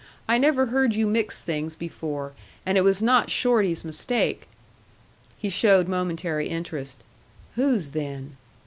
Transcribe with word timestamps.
"I 0.27 0.39
never 0.39 0.65
heard 0.65 0.95
you 0.95 1.05
mix 1.05 1.43
things 1.43 1.75
before. 1.75 2.33
And 2.65 2.75
it 2.75 2.81
was 2.83 3.03
not 3.03 3.29
Shorty's 3.29 3.85
mistake." 3.85 4.47
He 5.37 5.47
showed 5.47 5.87
momentary 5.87 6.47
interest. 6.49 7.03
"Whose 7.53 7.91
then?" 7.91 8.35